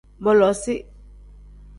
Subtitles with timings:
[0.27, 0.79] Bolosiv.